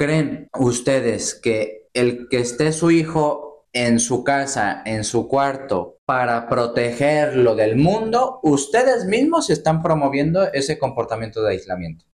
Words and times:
creen 0.00 0.48
ustedes 0.58 1.34
que 1.34 1.90
el 1.92 2.28
que 2.30 2.40
esté 2.40 2.72
su 2.72 2.90
hijo 2.90 3.66
en 3.74 4.00
su 4.00 4.24
casa, 4.24 4.80
en 4.86 5.04
su 5.04 5.28
cuarto, 5.28 5.98
para 6.06 6.48
protegerlo 6.48 7.54
del 7.54 7.76
mundo, 7.76 8.40
ustedes 8.42 9.04
mismos 9.04 9.50
están 9.50 9.82
promoviendo 9.82 10.50
ese 10.54 10.78
comportamiento 10.78 11.42
de 11.42 11.50
aislamiento? 11.50 12.06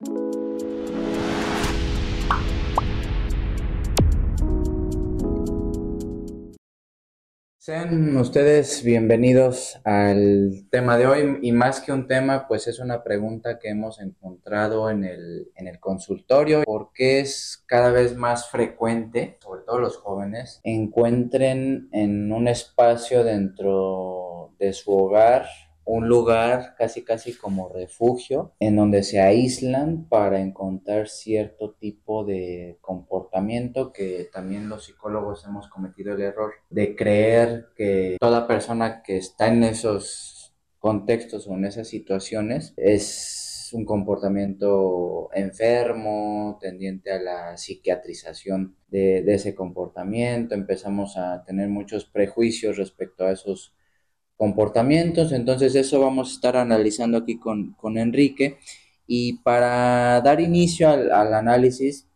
Sean 7.66 8.16
ustedes 8.16 8.84
bienvenidos 8.84 9.80
al 9.82 10.68
tema 10.70 10.96
de 10.96 11.08
hoy 11.08 11.38
y 11.42 11.50
más 11.50 11.80
que 11.80 11.90
un 11.90 12.06
tema, 12.06 12.46
pues 12.46 12.68
es 12.68 12.78
una 12.78 13.02
pregunta 13.02 13.58
que 13.58 13.70
hemos 13.70 14.00
encontrado 14.00 14.88
en 14.88 15.02
el, 15.02 15.50
en 15.56 15.66
el 15.66 15.80
consultorio 15.80 16.62
porque 16.64 17.18
es 17.18 17.64
cada 17.66 17.90
vez 17.90 18.16
más 18.16 18.50
frecuente, 18.50 19.36
sobre 19.42 19.62
todo 19.62 19.80
los 19.80 19.96
jóvenes, 19.96 20.60
encuentren 20.62 21.88
en 21.90 22.30
un 22.30 22.46
espacio 22.46 23.24
dentro 23.24 24.54
de 24.60 24.72
su 24.72 24.92
hogar 24.92 25.48
un 25.86 26.08
lugar 26.08 26.74
casi 26.76 27.04
casi 27.04 27.32
como 27.34 27.68
refugio 27.68 28.52
en 28.58 28.76
donde 28.76 29.02
se 29.04 29.20
aíslan 29.20 30.08
para 30.08 30.40
encontrar 30.40 31.08
cierto 31.08 31.74
tipo 31.74 32.24
de 32.24 32.76
comportamiento 32.80 33.92
que 33.92 34.28
también 34.32 34.68
los 34.68 34.84
psicólogos 34.84 35.44
hemos 35.46 35.68
cometido 35.68 36.14
el 36.14 36.20
error 36.20 36.54
de 36.70 36.96
creer 36.96 37.68
que 37.76 38.16
toda 38.20 38.48
persona 38.48 39.02
que 39.02 39.16
está 39.16 39.46
en 39.46 39.62
esos 39.62 40.54
contextos 40.80 41.46
o 41.46 41.54
en 41.54 41.64
esas 41.64 41.88
situaciones 41.88 42.74
es 42.76 43.70
un 43.72 43.84
comportamiento 43.84 45.28
enfermo, 45.34 46.58
tendiente 46.60 47.12
a 47.12 47.20
la 47.20 47.56
psiquiatrización 47.56 48.76
de, 48.88 49.22
de 49.22 49.34
ese 49.34 49.54
comportamiento, 49.54 50.54
empezamos 50.54 51.16
a 51.16 51.44
tener 51.44 51.68
muchos 51.68 52.04
prejuicios 52.04 52.76
respecto 52.76 53.24
a 53.24 53.32
esos 53.32 53.74
comportamientos. 54.36 55.32
Entonces 55.32 55.74
eso 55.74 56.00
vamos 56.00 56.30
a 56.30 56.32
estar 56.32 56.56
analizando 56.56 57.18
aquí 57.18 57.38
con, 57.38 57.98
Enrique. 57.98 58.58
Y 59.06 59.34
para 59.38 60.20
dar 60.20 60.40
inicio 60.40 60.88
al, 60.88 61.34
análisis, 61.34 62.08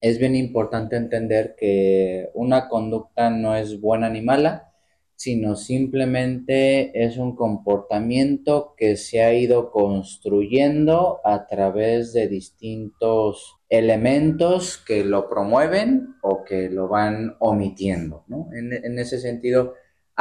es 0.00 0.18
bien 0.18 0.36
importante 0.36 0.96
entender 0.96 1.54
que 1.56 2.30
una 2.34 2.68
conducta 2.68 3.30
no 3.30 3.56
es 3.56 3.80
buena 3.80 4.08
ni 4.10 4.20
mala, 4.20 4.68
sino 5.14 5.54
simplemente 5.54 7.04
es 7.04 7.16
un 7.16 7.36
comportamiento 7.36 8.74
que 8.76 8.96
se 8.96 9.22
ha 9.22 9.32
ido 9.32 9.70
construyendo 9.70 11.20
a 11.24 11.46
través 11.46 12.12
de 12.12 12.26
distintos 12.26 13.56
elementos 13.68 14.78
que 14.78 15.04
lo 15.04 15.28
promueven 15.28 16.16
o 16.22 16.42
que 16.42 16.68
lo 16.68 16.88
van 16.88 17.36
omitiendo. 17.38 18.24
En, 18.52 18.72
en 18.72 18.98
ese 18.98 19.20
sentido, 19.20 19.74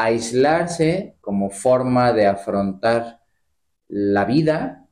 aislarse 0.04 1.16
como 1.22 1.50
forma 1.50 2.14
de 2.14 2.28
afrontar 2.28 3.22
la 3.88 4.26
vida 4.26 4.86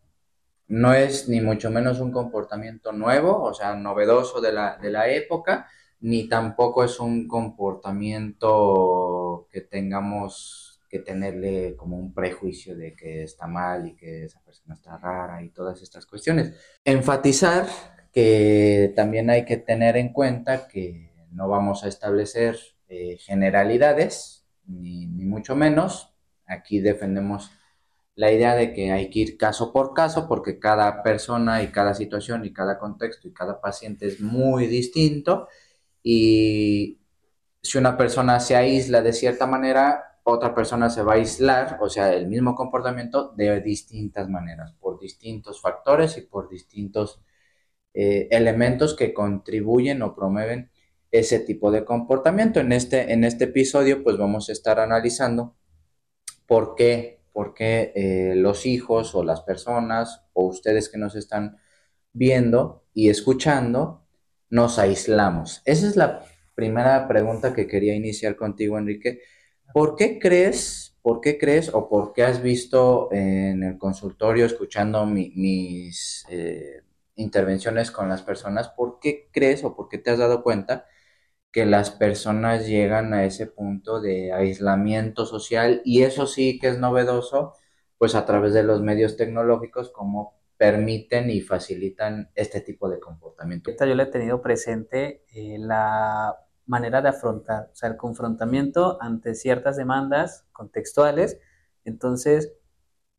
no 0.68 0.94
es 0.94 1.28
ni 1.28 1.42
mucho 1.42 1.72
menos 1.72 2.00
un 2.00 2.12
comportamiento 2.12 2.92
nuevo, 2.92 3.42
o 3.42 3.54
sea, 3.54 3.76
novedoso 3.76 4.40
de 4.40 4.54
la, 4.54 4.78
de 4.78 4.92
la 4.92 5.10
época, 5.10 5.68
ni 6.02 6.30
tampoco 6.30 6.84
es 6.84 7.00
un 7.00 7.28
comportamiento 7.28 9.48
que 9.52 9.62
tengamos 9.62 10.80
que 10.88 11.00
tenerle 11.00 11.76
como 11.76 11.98
un 11.98 12.14
prejuicio 12.14 12.76
de 12.76 12.96
que 12.96 13.24
está 13.24 13.48
mal 13.48 13.88
y 13.88 13.96
que 13.96 14.26
esa 14.26 14.42
persona 14.42 14.76
está 14.76 14.98
rara 14.98 15.44
y 15.44 15.50
todas 15.50 15.82
estas 15.82 16.06
cuestiones. 16.06 16.54
Enfatizar 16.84 17.68
que 18.12 18.94
también 18.96 19.30
hay 19.30 19.46
que 19.46 19.58
tener 19.58 19.98
en 19.98 20.14
cuenta 20.14 20.68
que 20.68 21.12
no 21.32 21.48
vamos 21.48 21.84
a 21.84 21.88
establecer 21.88 22.58
eh, 22.88 23.18
generalidades, 23.20 24.39
ni, 24.70 25.08
mucho 25.26 25.56
menos. 25.56 26.14
Aquí 26.46 26.80
defendemos 26.80 27.52
la 28.16 28.32
idea 28.32 28.56
de 28.56 28.74
que 28.74 28.92
hay 28.92 29.10
que 29.10 29.20
ir 29.20 29.38
caso 29.38 29.72
por 29.72 29.94
caso 29.94 30.28
porque 30.28 30.60
cada 30.60 31.04
persona 31.04 31.64
y 31.64 31.68
cada 31.68 31.94
situación 31.94 32.46
y 32.46 32.54
cada 32.54 32.78
contexto 32.80 33.28
y 33.28 33.34
cada 33.34 33.62
paciente 33.62 34.08
es 34.08 34.20
muy 34.22 34.68
distinto 34.68 35.48
y 36.04 37.00
si 37.62 37.78
una 37.78 37.98
persona 37.98 38.40
se 38.40 38.56
aísla 38.56 39.02
de 39.02 39.14
cierta 39.14 39.46
manera, 39.46 40.20
otra 40.24 40.54
persona 40.56 40.90
se 40.90 41.04
va 41.04 41.14
a 41.14 41.16
aislar, 41.16 41.78
o 41.82 41.90
sea, 41.90 42.14
el 42.14 42.28
mismo 42.28 42.56
comportamiento 42.56 43.32
de 43.36 43.62
distintas 43.62 44.30
maneras, 44.30 44.74
por 44.80 45.00
distintos 45.00 45.62
factores 45.62 46.18
y 46.18 46.22
por 46.22 46.50
distintos 46.50 47.22
eh, 47.94 48.28
elementos 48.32 48.96
que 48.96 49.14
contribuyen 49.14 50.02
o 50.02 50.16
promueven 50.16 50.72
ese 51.12 51.40
tipo 51.40 51.72
de 51.72 51.86
comportamiento. 51.86 52.60
En 52.60 52.72
este, 52.72 53.14
en 53.14 53.24
este 53.24 53.46
episodio, 53.46 54.04
pues 54.04 54.18
vamos 54.18 54.50
a 54.50 54.52
estar 54.52 54.80
analizando 54.80 55.56
por 56.46 56.76
qué, 56.76 57.22
por 57.32 57.54
qué 57.54 57.92
eh, 57.96 58.34
los 58.36 58.66
hijos 58.66 59.16
o 59.16 59.24
las 59.24 59.42
personas 59.42 60.24
o 60.34 60.46
ustedes 60.46 60.90
que 60.90 60.98
nos 60.98 61.16
están 61.16 61.58
viendo 62.12 62.86
y 62.94 63.10
escuchando, 63.10 64.06
nos 64.50 64.80
aislamos. 64.80 65.62
Esa 65.66 65.88
es 65.88 65.96
la 65.96 66.24
primera 66.56 67.08
pregunta 67.08 67.54
que 67.54 67.68
quería 67.68 67.96
iniciar 67.96 68.36
contigo, 68.36 68.78
Enrique. 68.78 69.22
¿Por 69.74 69.96
qué 69.96 70.18
crees, 70.18 70.98
por 71.02 71.22
qué 71.22 71.38
crees 71.38 71.70
o 71.74 71.88
por 71.88 72.14
qué 72.14 72.24
has 72.24 72.42
visto 72.42 73.10
en 73.12 73.64
el 73.64 73.78
consultorio 73.78 74.46
escuchando 74.46 75.06
mis 75.06 76.26
eh, 76.30 76.82
intervenciones 77.16 77.92
con 77.92 78.10
las 78.10 78.24
personas, 78.24 78.70
por 78.70 79.00
qué 79.00 79.30
crees 79.32 79.64
o 79.64 79.76
por 79.76 79.88
qué 79.88 80.00
te 80.00 80.10
has 80.10 80.18
dado 80.18 80.42
cuenta 80.42 80.88
que 81.52 81.66
las 81.66 81.92
personas 81.92 82.68
llegan 82.68 83.14
a 83.14 83.26
ese 83.26 83.48
punto 83.48 84.02
de 84.02 84.32
aislamiento 84.34 85.26
social 85.26 85.82
y 85.84 86.04
eso 86.04 86.28
sí 86.28 86.60
que 86.60 86.70
es 86.70 86.80
novedoso, 86.80 87.54
pues 87.98 88.16
a 88.16 88.26
través 88.26 88.54
de 88.54 88.64
los 88.64 88.82
medios 88.82 89.18
tecnológicos 89.18 89.92
como 89.92 90.40
permiten 90.58 91.30
y 91.30 91.42
facilitan 91.42 92.30
este 92.36 92.62
tipo 92.62 92.90
de 92.90 93.00
comportamiento. 93.00 93.72
Yo 93.80 93.96
le 93.96 94.04
he 94.04 94.08
tenido 94.08 94.42
presente 94.42 95.24
eh, 95.34 95.58
la 95.58 96.38
manera 96.66 97.02
de 97.02 97.10
afrontar, 97.10 97.70
o 97.72 97.76
sea, 97.76 97.90
el 97.90 97.98
confrontamiento 97.98 99.02
ante 99.02 99.34
ciertas 99.34 99.78
demandas 99.78 100.46
contextuales. 100.52 101.40
Entonces, 101.84 102.54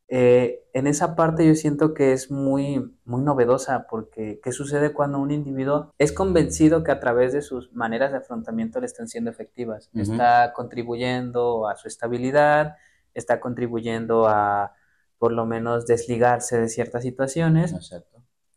eh, 0.09 0.60
en 0.73 0.87
esa 0.87 1.17
parte 1.17 1.47
yo 1.47 1.55
siento 1.55 1.95
que 1.95 2.13
es 2.13 2.31
muy, 2.31 2.97
muy 3.05 3.23
novedosa 3.23 3.87
porque 3.89 4.41
¿qué 4.43 4.53
sucede 4.53 4.93
cuando 4.93 5.19
un 5.19 5.31
individuo 5.31 5.93
es 5.99 6.13
convencido 6.13 6.85
que 6.85 6.93
a 6.93 7.01
través 7.01 7.33
de 7.33 7.43
sus 7.43 7.73
maneras 7.73 8.13
de 8.13 8.19
afrontamiento 8.19 8.81
le 8.81 8.87
están 8.87 9.09
siendo 9.09 9.31
efectivas? 9.31 9.91
Está 9.95 10.53
contribuyendo 10.53 11.69
a 11.69 11.77
su 11.77 11.89
estabilidad, 11.89 12.77
está 13.15 13.41
contribuyendo 13.41 14.29
a 14.29 14.75
por 15.19 15.33
lo 15.33 15.45
menos 15.45 15.87
desligarse 15.87 16.59
de 16.59 16.69
ciertas 16.69 17.03
situaciones. 17.03 17.75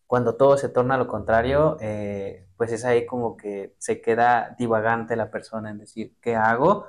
Cuando 0.07 0.35
todo 0.35 0.57
se 0.57 0.69
torna 0.69 0.95
a 0.95 0.97
lo 0.97 1.07
contrario, 1.07 1.77
eh, 1.81 2.47
pues 2.57 2.71
es 2.71 2.85
ahí 2.85 3.05
como 3.05 3.35
que 3.35 3.75
se 3.79 3.99
queda 4.01 4.55
divagante 4.57 5.15
la 5.15 5.31
persona 5.31 5.71
en 5.71 5.79
decir, 5.79 6.15
¿qué 6.21 6.35
hago? 6.35 6.85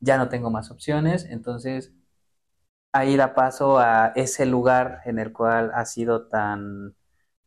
Ya 0.00 0.16
no 0.16 0.28
tengo 0.28 0.50
más 0.50 0.70
opciones, 0.70 1.24
entonces 1.24 1.92
ahí 2.92 3.16
da 3.16 3.34
paso 3.34 3.78
a 3.78 4.12
ese 4.16 4.46
lugar 4.46 5.00
en 5.04 5.18
el 5.18 5.32
cual 5.32 5.70
ha 5.74 5.84
sido 5.84 6.28
tan, 6.28 6.96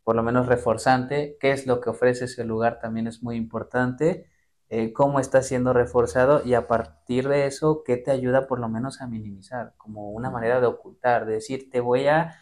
por 0.04 0.16
lo 0.16 0.24
menos, 0.24 0.48
reforzante. 0.48 1.38
¿Qué 1.40 1.52
es 1.52 1.68
lo 1.68 1.82
que 1.82 1.90
ofrece 1.90 2.26
ese 2.26 2.44
lugar? 2.46 2.80
También 2.80 3.08
es 3.08 3.24
muy 3.24 3.36
importante. 3.38 4.28
Eh, 4.70 4.94
cómo 4.94 5.20
está 5.20 5.44
siendo 5.44 5.74
reforzado 5.74 6.44
y 6.46 6.54
a 6.54 6.68
partir 6.68 7.28
de 7.28 7.46
eso, 7.46 7.84
¿qué 7.86 7.98
te 7.98 8.12
ayuda 8.12 8.48
por 8.48 8.60
lo 8.60 8.70
menos 8.70 9.02
a 9.02 9.08
minimizar? 9.08 9.74
Como 9.78 10.12
una 10.12 10.30
manera 10.32 10.62
de 10.62 10.68
ocultar, 10.68 11.26
de 11.26 11.34
decir, 11.34 11.70
te 11.70 11.82
voy 11.82 12.08
a... 12.08 12.38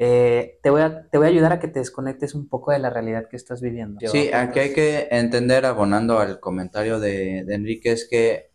Eh, 0.00 0.60
te, 0.62 0.70
voy 0.70 0.82
a, 0.82 1.08
te 1.10 1.18
voy 1.18 1.26
a 1.26 1.30
ayudar 1.30 1.52
a 1.52 1.58
que 1.58 1.66
te 1.66 1.80
desconectes 1.80 2.34
un 2.34 2.48
poco 2.48 2.70
de 2.70 2.78
la 2.78 2.88
realidad 2.88 3.28
que 3.28 3.36
estás 3.36 3.60
viviendo. 3.60 3.98
Sí, 4.06 4.30
aquí 4.32 4.60
hay 4.60 4.72
que 4.72 5.08
entender, 5.10 5.66
abonando 5.66 6.20
al 6.20 6.38
comentario 6.38 7.00
de, 7.00 7.42
de 7.44 7.54
Enrique, 7.54 7.90
es 7.90 8.08
que 8.08 8.52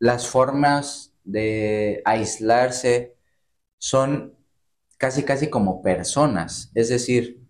las 0.00 0.26
formas 0.26 1.14
de 1.22 2.02
aislarse 2.04 3.19
son 3.80 4.36
casi 4.98 5.24
casi 5.24 5.48
como 5.48 5.82
personas, 5.82 6.70
es 6.74 6.90
decir, 6.90 7.40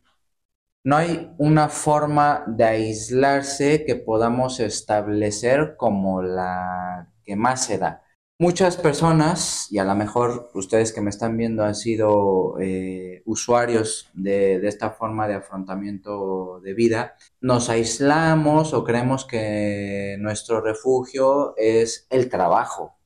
no 0.84 0.96
hay 0.96 1.34
una 1.38 1.68
forma 1.68 2.44
de 2.46 2.64
aislarse 2.64 3.84
que 3.84 3.96
podamos 3.96 4.60
establecer 4.60 5.76
como 5.76 6.22
la 6.22 7.12
que 7.24 7.36
más 7.36 7.66
se 7.66 7.78
da. 7.78 8.02
Muchas 8.38 8.76
personas, 8.78 9.66
y 9.70 9.78
a 9.78 9.84
lo 9.84 9.94
mejor 9.94 10.50
ustedes 10.54 10.92
que 10.92 11.02
me 11.02 11.10
están 11.10 11.36
viendo 11.36 11.64
han 11.64 11.74
sido 11.74 12.58
eh, 12.60 13.22
usuarios 13.26 14.08
de, 14.14 14.60
de, 14.60 14.68
esta 14.68 14.90
forma 14.92 15.28
de 15.28 15.34
afrontamiento 15.34 16.60
de 16.60 16.72
vida, 16.72 17.16
nos 17.40 17.68
aislamos 17.68 18.72
o 18.72 18.84
creemos 18.84 19.26
que 19.26 20.16
nuestro 20.20 20.62
refugio 20.62 21.54
es 21.58 22.06
el 22.10 22.30
trabajo, 22.30 22.96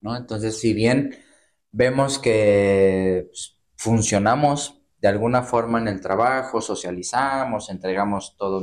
¿no? 0.00 0.16
Entonces, 0.16 0.58
si 0.58 0.72
bien 0.72 1.16
vemos 1.72 2.18
que 2.18 3.26
pues, 3.28 3.58
funcionamos 3.76 4.82
de 5.00 5.08
alguna 5.08 5.42
forma 5.42 5.80
en 5.80 5.88
el 5.88 6.00
trabajo, 6.00 6.60
socializamos, 6.60 7.70
entregamos 7.70 8.36
todas 8.36 8.62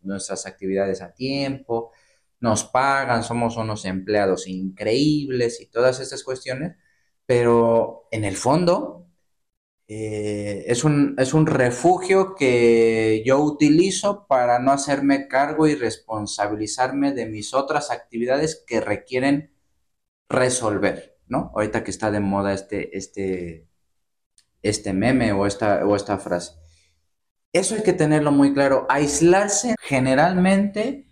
nuestras 0.00 0.46
actividades 0.46 1.02
a 1.02 1.12
tiempo, 1.12 1.92
nos 2.40 2.64
pagan, 2.64 3.22
somos 3.22 3.56
unos 3.58 3.84
empleados 3.84 4.46
increíbles 4.48 5.60
y 5.60 5.66
todas 5.66 6.00
estas 6.00 6.24
cuestiones, 6.24 6.76
pero 7.26 8.08
en 8.10 8.24
el 8.24 8.36
fondo 8.36 9.06
eh, 9.86 10.64
es, 10.66 10.84
un, 10.84 11.14
es 11.18 11.34
un 11.34 11.46
refugio 11.46 12.34
que 12.34 13.22
yo 13.26 13.40
utilizo 13.40 14.26
para 14.26 14.58
no 14.58 14.72
hacerme 14.72 15.28
cargo 15.28 15.66
y 15.66 15.74
responsabilizarme 15.74 17.12
de 17.12 17.26
mis 17.26 17.52
otras 17.52 17.90
actividades 17.90 18.64
que 18.66 18.80
requieren 18.80 19.52
resolver, 20.28 21.13
¿no? 21.34 21.50
Ahorita 21.54 21.82
que 21.82 21.90
está 21.90 22.12
de 22.12 22.20
moda 22.20 22.52
este, 22.52 22.96
este, 22.96 23.66
este 24.62 24.92
meme 24.92 25.32
o 25.32 25.46
esta, 25.46 25.84
o 25.84 25.96
esta 25.96 26.18
frase. 26.18 26.52
Eso 27.52 27.74
hay 27.74 27.82
que 27.82 27.92
tenerlo 27.92 28.30
muy 28.30 28.54
claro. 28.54 28.86
Aislarse 28.88 29.74
generalmente 29.80 31.08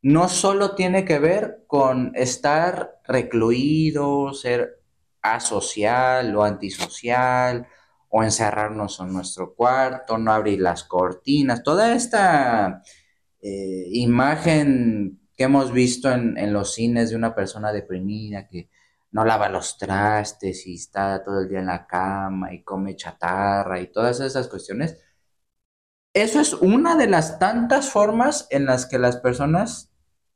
no 0.00 0.28
solo 0.28 0.74
tiene 0.74 1.04
que 1.04 1.18
ver 1.18 1.64
con 1.66 2.12
estar 2.14 3.00
recluido, 3.06 4.32
ser 4.32 4.80
asocial 5.20 6.34
o 6.36 6.42
antisocial, 6.42 7.66
o 8.08 8.22
encerrarnos 8.22 9.00
en 9.00 9.12
nuestro 9.12 9.54
cuarto, 9.54 10.16
no 10.16 10.32
abrir 10.32 10.60
las 10.60 10.84
cortinas, 10.84 11.62
toda 11.62 11.94
esta 11.94 12.82
eh, 13.42 13.88
imagen 13.90 15.20
que 15.36 15.44
hemos 15.44 15.70
visto 15.72 16.10
en, 16.10 16.38
en, 16.38 16.52
los 16.52 16.72
cines 16.72 17.10
de 17.10 17.16
una 17.16 17.34
persona 17.34 17.72
deprimida 17.72 18.46
que 18.48 18.70
no 19.16 19.24
lava 19.24 19.48
los 19.48 19.78
trastes 19.78 20.66
y 20.66 20.74
está 20.74 21.24
todo 21.24 21.40
el 21.40 21.48
día 21.48 21.60
en 21.60 21.66
la 21.66 21.86
cama 21.86 22.52
y 22.52 22.62
come 22.62 22.96
chatarra 22.96 23.80
y 23.80 23.90
todas 23.90 24.20
esas 24.20 24.46
cuestiones. 24.46 25.02
Eso 26.12 26.38
es 26.38 26.52
una 26.52 26.96
de 26.96 27.06
las 27.06 27.38
tantas 27.38 27.88
formas 27.88 28.46
en 28.50 28.66
las 28.66 28.84
que 28.84 28.98
las 28.98 29.16
personas 29.16 29.90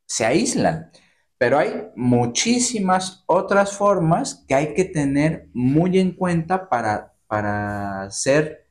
se 0.07 0.25
aíslan. 0.25 0.91
Pero 1.37 1.59
hay 1.59 1.91
muchísimas 1.95 3.23
otras 3.27 3.77
formas 3.77 4.47
que 4.49 4.55
hay 4.55 4.73
que 4.73 4.85
tener 4.85 5.51
muy 5.53 5.99
en 5.99 6.13
cuenta 6.13 6.71
para, 6.71 7.13
para 7.27 8.11
ser 8.11 8.67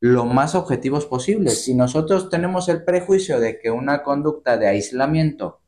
lo 0.00 0.24
más 0.24 0.56
objetivos 0.56 1.06
posibles. 1.06 1.64
Si 1.64 1.76
nosotros 1.76 2.28
tenemos 2.28 2.68
el 2.68 2.82
prejuicio 2.82 3.38
de 3.38 3.60
que 3.60 3.70
una 3.70 4.02
conducta 4.02 4.56
de 4.56 4.66
aislamiento 4.66 5.60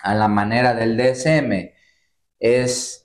a 0.00 0.14
la 0.14 0.28
manera 0.28 0.74
del 0.74 0.98
DSM 0.98 1.72
es 2.38 3.02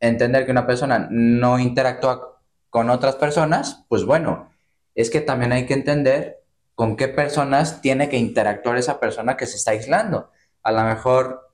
entender 0.00 0.46
que 0.46 0.52
una 0.52 0.66
persona 0.66 1.06
no 1.10 1.58
interactúa 1.58 2.40
con 2.70 2.90
otras 2.90 3.16
personas, 3.16 3.84
pues 3.88 4.04
bueno, 4.04 4.50
es 4.94 5.10
que 5.10 5.20
también 5.20 5.52
hay 5.52 5.66
que 5.66 5.74
entender 5.74 6.42
con 6.74 6.96
qué 6.96 7.08
personas 7.08 7.82
tiene 7.82 8.08
que 8.08 8.16
interactuar 8.16 8.78
esa 8.78 8.98
persona 8.98 9.36
que 9.36 9.46
se 9.46 9.56
está 9.56 9.72
aislando. 9.72 10.30
A 10.62 10.72
lo 10.72 10.82
mejor 10.82 11.50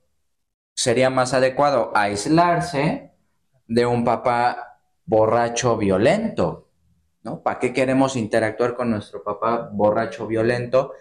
sería 0.74 1.10
más 1.10 1.34
adecuado 1.34 1.90
aislarse 1.94 3.12
de 3.66 3.86
un 3.86 4.04
papá 4.04 4.78
borracho 5.04 5.76
violento, 5.76 6.68
¿no? 7.22 7.42
¿Para 7.42 7.58
qué 7.58 7.72
queremos 7.72 8.14
interactuar 8.14 8.74
con 8.74 8.90
nuestro 8.90 9.24
papá 9.24 9.68
borracho 9.72 10.26
violento 10.26 10.92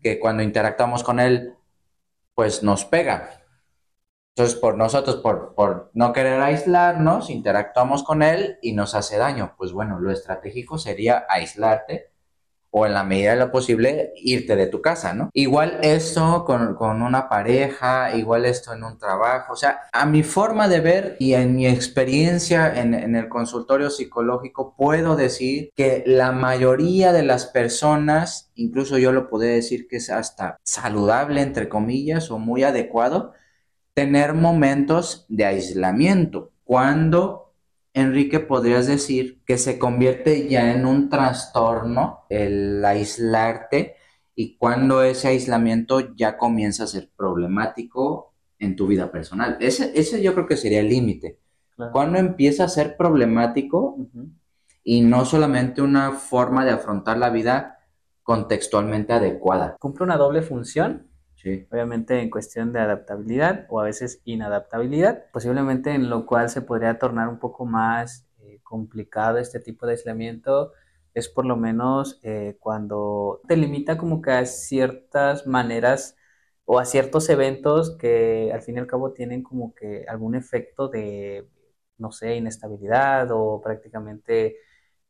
que 0.00 0.20
cuando 0.20 0.42
interactuamos 0.42 1.02
con 1.02 1.18
él, 1.18 1.54
pues 2.34 2.62
nos 2.62 2.84
pega? 2.84 3.41
Entonces, 4.34 4.58
por 4.58 4.78
nosotros, 4.78 5.16
por, 5.16 5.54
por 5.54 5.90
no 5.92 6.12
querer 6.12 6.40
aislarnos, 6.40 7.28
interactuamos 7.28 8.02
con 8.02 8.22
él 8.22 8.58
y 8.62 8.72
nos 8.72 8.94
hace 8.94 9.18
daño. 9.18 9.54
Pues 9.58 9.72
bueno, 9.72 9.98
lo 10.00 10.10
estratégico 10.10 10.78
sería 10.78 11.26
aislarte 11.28 12.12
o 12.74 12.86
en 12.86 12.94
la 12.94 13.04
medida 13.04 13.32
de 13.32 13.36
lo 13.36 13.52
posible 13.52 14.14
irte 14.16 14.56
de 14.56 14.66
tu 14.66 14.80
casa, 14.80 15.12
¿no? 15.12 15.28
Igual 15.34 15.78
esto 15.82 16.46
con, 16.46 17.02
una 17.02 17.28
pareja, 17.28 18.16
igual 18.16 18.46
esto 18.46 18.72
en 18.72 18.82
un 18.82 18.96
trabajo, 18.96 19.52
o 19.52 19.56
sea, 19.56 19.82
a 19.92 20.06
mi 20.06 20.22
forma 20.22 20.68
de 20.68 20.80
ver 20.80 21.16
y 21.18 21.34
en 21.34 21.54
mi 21.54 21.66
experiencia 21.66 22.80
en, 22.80 22.94
en 22.94 23.14
el 23.14 23.28
consultorio 23.28 23.90
psicológico, 23.90 24.74
puedo 24.74 25.16
decir 25.16 25.70
que 25.76 26.02
la 26.06 26.32
mayoría 26.32 27.12
de 27.12 27.22
las 27.22 27.44
personas, 27.44 28.50
incluso 28.54 28.96
yo 28.96 29.12
lo 29.12 29.28
puedo 29.28 29.44
decir 29.44 29.86
que 29.86 29.96
es 29.96 30.08
hasta 30.08 30.56
saludable, 30.62 31.42
entre 31.42 31.68
comillas, 31.68 32.30
o 32.30 32.38
muy 32.38 32.62
adecuado, 32.62 33.34
tener 33.94 34.34
momentos 34.34 35.26
de 35.28 35.44
aislamiento. 35.44 36.52
Cuando 36.64 37.42
Enrique, 37.94 38.40
podrías 38.40 38.86
decir 38.86 39.42
que 39.44 39.58
se 39.58 39.78
convierte 39.78 40.48
ya 40.48 40.72
en 40.72 40.86
un 40.86 41.10
trastorno 41.10 42.24
el 42.30 42.82
aislarte 42.84 43.96
y 44.34 44.56
cuando 44.56 45.02
ese 45.02 45.28
aislamiento 45.28 46.14
ya 46.14 46.38
comienza 46.38 46.84
a 46.84 46.86
ser 46.86 47.10
problemático 47.14 48.32
en 48.58 48.76
tu 48.76 48.86
vida 48.86 49.12
personal. 49.12 49.58
Ese, 49.60 49.92
ese 49.94 50.22
yo 50.22 50.32
creo 50.32 50.46
que 50.46 50.56
sería 50.56 50.80
el 50.80 50.88
límite. 50.88 51.38
Cuando 51.92 52.18
empieza 52.18 52.64
a 52.64 52.68
ser 52.68 52.96
problemático 52.96 53.98
y 54.84 55.00
no 55.02 55.24
solamente 55.24 55.82
una 55.82 56.12
forma 56.12 56.64
de 56.64 56.70
afrontar 56.70 57.18
la 57.18 57.30
vida 57.30 57.78
contextualmente 58.22 59.12
adecuada. 59.12 59.76
Cumple 59.80 60.04
una 60.04 60.16
doble 60.16 60.42
función 60.42 61.08
Obviamente 61.70 62.20
en 62.20 62.30
cuestión 62.30 62.72
de 62.72 62.80
adaptabilidad 62.80 63.66
o 63.68 63.80
a 63.80 63.84
veces 63.84 64.20
inadaptabilidad, 64.24 65.24
posiblemente 65.32 65.90
en 65.90 66.08
lo 66.08 66.26
cual 66.26 66.48
se 66.50 66.62
podría 66.62 66.98
tornar 66.98 67.28
un 67.28 67.38
poco 67.38 67.64
más 67.64 68.26
eh, 68.40 68.60
complicado 68.62 69.38
este 69.38 69.60
tipo 69.60 69.86
de 69.86 69.92
aislamiento 69.92 70.72
es 71.14 71.28
por 71.28 71.44
lo 71.44 71.56
menos 71.56 72.18
eh, 72.22 72.56
cuando 72.60 73.40
te 73.46 73.56
limita 73.56 73.98
como 73.98 74.22
que 74.22 74.30
a 74.30 74.46
ciertas 74.46 75.46
maneras 75.46 76.16
o 76.64 76.78
a 76.78 76.84
ciertos 76.84 77.28
eventos 77.28 77.96
que 77.98 78.50
al 78.52 78.62
fin 78.62 78.76
y 78.76 78.78
al 78.80 78.86
cabo 78.86 79.12
tienen 79.12 79.42
como 79.42 79.74
que 79.74 80.04
algún 80.08 80.34
efecto 80.34 80.88
de, 80.88 81.48
no 81.98 82.12
sé, 82.12 82.36
inestabilidad 82.36 83.28
o 83.32 83.60
prácticamente 83.60 84.56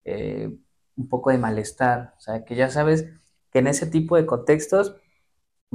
eh, 0.05 0.50
un 0.96 1.08
poco 1.08 1.31
de 1.31 1.38
malestar. 1.38 2.14
O 2.17 2.20
sea, 2.20 2.44
que 2.44 2.56
ya 2.56 2.70
sabes 2.70 3.08
que 3.50 3.61
en 3.61 3.67
ese 3.69 3.87
tipo 3.87 4.17
de 4.17 4.26
contextos 4.26 4.96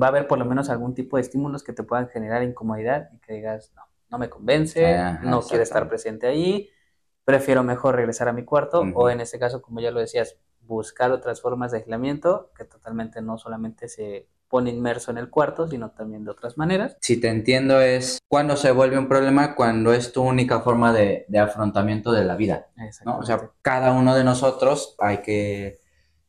va 0.01 0.07
a 0.07 0.09
haber 0.09 0.27
por 0.27 0.37
lo 0.37 0.45
menos 0.45 0.69
algún 0.69 0.93
tipo 0.93 1.17
de 1.17 1.21
estímulos 1.21 1.63
que 1.63 1.73
te 1.73 1.83
puedan 1.83 2.07
generar 2.07 2.43
incomodidad 2.43 3.09
y 3.13 3.19
que 3.19 3.33
digas, 3.33 3.71
no, 3.75 3.83
no 4.09 4.17
me 4.17 4.29
convence, 4.29 4.97
no 5.23 5.41
quiero 5.41 5.63
estar 5.63 5.87
presente 5.89 6.27
ahí, 6.27 6.69
prefiero 7.25 7.63
mejor 7.63 7.95
regresar 7.95 8.27
a 8.27 8.33
mi 8.33 8.43
cuarto 8.43 8.83
o 8.93 9.09
en 9.09 9.21
este 9.21 9.39
caso, 9.39 9.61
como 9.61 9.79
ya 9.79 9.91
lo 9.91 9.99
decías, 9.99 10.37
buscar 10.61 11.11
otras 11.11 11.41
formas 11.41 11.71
de 11.71 11.79
aislamiento 11.79 12.51
que 12.55 12.65
totalmente 12.65 13.21
no 13.21 13.37
solamente 13.37 13.87
se 13.87 14.27
pone 14.47 14.69
inmerso 14.69 15.11
en 15.11 15.17
el 15.17 15.29
cuarto, 15.29 15.67
sino 15.67 15.91
también 15.91 16.23
de 16.23 16.31
otras 16.31 16.57
maneras. 16.57 16.95
Si 17.01 17.19
te 17.19 17.27
entiendo 17.27 17.81
es 17.81 18.19
cuando 18.29 18.55
se 18.55 18.71
vuelve 18.71 18.97
un 18.97 19.09
problema, 19.09 19.55
cuando 19.55 19.93
es 19.93 20.13
tu 20.13 20.21
única 20.21 20.61
forma 20.61 20.93
de, 20.93 21.25
afrontamiento 21.37 22.11
de 22.11 22.23
la 22.23 22.35
vida. 22.35 22.67
¿no? 23.05 23.19
O 23.19 23.23
sea, 23.23 23.51
cada 23.61 23.91
uno 23.91 24.15
de 24.15 24.23
nosotros, 24.23 24.95
hay 24.99 25.17
que 25.17 25.79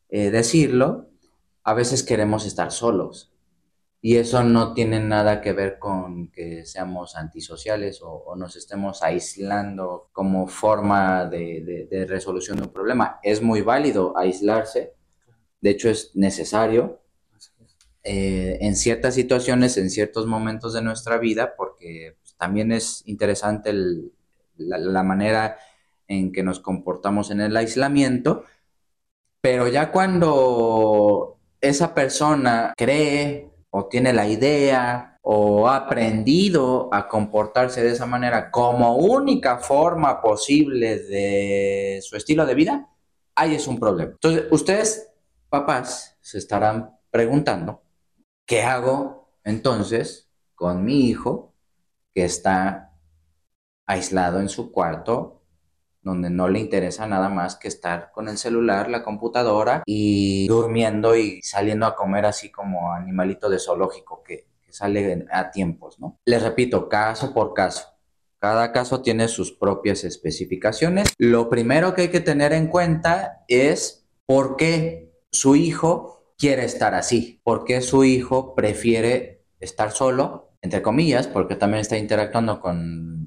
eh, 0.09 0.31
decirlo, 0.31 1.09
a 1.63 1.73
veces 1.73 2.03
queremos 2.03 2.45
estar 2.45 2.71
solos. 2.71 3.31
Y 4.01 4.15
eso 4.15 4.43
no 4.43 4.73
tiene 4.73 5.01
nada 5.01 5.41
que 5.41 5.51
ver 5.51 5.77
con 5.77 6.31
que 6.31 6.65
seamos 6.65 7.17
antisociales 7.17 7.99
o, 8.01 8.33
nos 8.37 8.55
estemos 8.55 9.03
aislando 9.03 10.09
como 10.13 10.47
forma 10.47 11.25
de, 11.25 12.05
resolución 12.07 12.57
de 12.57 12.63
un 12.63 12.73
problema. 12.73 13.19
Es 13.23 13.41
muy 13.41 13.61
válido 13.61 14.17
aislarse, 14.17 14.93
de 15.59 15.69
hecho 15.69 15.89
es 15.89 16.15
necesario 16.15 17.01
eh, 18.03 18.57
en 18.61 18.77
ciertas 18.77 19.15
situaciones, 19.15 19.75
en 19.77 19.89
ciertos 19.89 20.25
momentos 20.25 20.73
de 20.73 20.81
nuestra 20.81 21.17
vida, 21.17 21.55
porque 21.57 22.15
pues, 22.21 22.35
también 22.37 22.71
es 22.71 23.03
interesante 23.05 23.73
la 24.55 25.03
manera 25.03 25.57
en 26.07 26.31
que 26.31 26.41
nos 26.41 26.61
comportamos 26.61 27.31
en 27.31 27.41
el 27.41 27.55
aislamiento, 27.57 28.45
pero 29.41 29.67
ya 29.67 29.91
cuando 29.91 31.37
esa 31.61 31.93
persona 31.93 32.73
cree 32.77 33.49
o 33.71 33.85
tiene 33.87 34.13
la 34.13 34.27
idea 34.27 35.17
o 35.21 35.67
ha 35.67 35.75
aprendido 35.75 36.89
a 36.91 37.07
comportarse 37.07 37.83
de 37.83 37.91
esa 37.91 38.05
manera 38.05 38.49
como 38.49 38.95
única 38.95 39.57
forma 39.57 40.21
posible 40.21 40.99
de 40.99 41.99
su 42.01 42.15
estilo 42.15 42.45
de 42.45 42.55
vida, 42.55 42.89
ahí 43.35 43.55
es 43.55 43.67
un 43.67 43.79
problema. 43.79 44.11
Entonces, 44.11 44.45
ustedes, 44.51 45.11
papás, 45.49 46.17
se 46.21 46.37
estarán 46.37 46.97
preguntando, 47.11 47.83
¿qué 48.45 48.63
hago 48.63 49.29
entonces 49.43 50.29
con 50.55 50.83
mi 50.83 51.07
hijo 51.07 51.53
que 52.13 52.25
está 52.25 52.93
aislado 53.85 54.39
en 54.39 54.49
su 54.49 54.71
cuarto 54.71 55.38
donde 56.01 56.29
no 56.29 56.47
le 56.47 56.59
interesa 56.59 57.07
nada 57.07 57.29
más 57.29 57.55
que 57.55 57.67
estar 57.67 58.11
con 58.11 58.29
el 58.29 58.37
celular, 58.37 58.89
la 58.89 59.03
computadora 59.03 59.83
y 59.85 60.47
durmiendo 60.47 61.15
y 61.15 61.41
saliendo 61.41 61.85
a 61.85 61.95
comer 61.95 62.25
así 62.25 62.51
como 62.51 62.93
animalito 62.93 63.49
de 63.49 63.59
zoológico 63.59 64.23
que, 64.23 64.47
sale 64.71 65.25
a 65.31 65.49
tiempos, 65.49 65.99
¿no? 65.99 66.19
Les 66.25 66.43
repito, 66.43 66.87
caso 66.87 67.33
por 67.33 67.55
caso. 67.55 67.87
Cada 68.37 68.71
caso 68.71 69.01
tiene 69.01 69.27
sus 69.27 69.51
propias 69.51 70.03
especificaciones. 70.03 71.11
Lo 71.17 71.49
primero 71.49 71.95
que 71.95 72.03
hay 72.03 72.07
que 72.09 72.19
tener 72.19 72.53
en 72.53 72.67
cuenta 72.67 73.43
es 73.47 74.07
por 74.27 74.57
qué 74.57 75.11
su 75.31 75.55
hijo 75.55 76.33
quiere 76.37 76.65
estar 76.65 76.93
así, 76.93 77.41
por 77.43 77.65
qué 77.65 77.81
su 77.81 78.03
hijo 78.03 78.53
prefiere 78.53 79.43
estar 79.59 79.91
solo, 79.91 80.53
entre 80.61 80.81
comillas, 80.83 81.27
porque 81.27 81.55
también 81.55 81.81
está 81.81 81.97
interactuando 81.97 82.61
con 82.61 83.18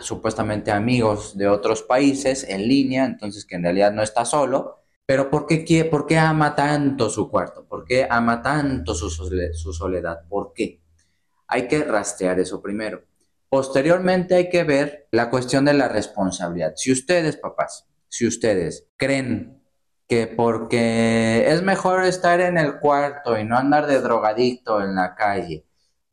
supuestamente 0.00 0.70
amigos 0.70 1.36
de 1.36 1.48
otros 1.48 1.82
países 1.82 2.44
en 2.48 2.66
línea, 2.66 3.04
entonces 3.04 3.44
que 3.44 3.56
en 3.56 3.62
realidad 3.62 3.92
no 3.92 4.02
está 4.02 4.24
solo, 4.24 4.78
pero 5.06 5.30
¿por 5.30 5.46
qué, 5.46 5.84
por 5.90 6.06
qué 6.06 6.18
ama 6.18 6.54
tanto 6.54 7.08
su 7.08 7.30
cuarto? 7.30 7.64
¿Por 7.66 7.84
qué 7.84 8.06
ama 8.08 8.42
tanto 8.42 8.94
su, 8.94 9.08
su 9.08 9.72
soledad? 9.72 10.20
¿Por 10.28 10.52
qué? 10.52 10.82
Hay 11.46 11.66
que 11.66 11.82
rastrear 11.82 12.38
eso 12.40 12.60
primero. 12.60 13.04
Posteriormente 13.48 14.34
hay 14.34 14.50
que 14.50 14.64
ver 14.64 15.08
la 15.10 15.30
cuestión 15.30 15.64
de 15.64 15.72
la 15.72 15.88
responsabilidad. 15.88 16.74
Si 16.76 16.92
ustedes, 16.92 17.38
papás, 17.38 17.86
si 18.08 18.26
ustedes 18.26 18.86
creen 18.96 19.62
que 20.06 20.26
porque 20.26 21.50
es 21.50 21.62
mejor 21.62 22.04
estar 22.04 22.40
en 22.40 22.58
el 22.58 22.78
cuarto 22.78 23.38
y 23.38 23.44
no 23.44 23.56
andar 23.56 23.86
de 23.86 24.00
drogadicto 24.00 24.82
en 24.82 24.94
la 24.94 25.14
calle, 25.14 25.64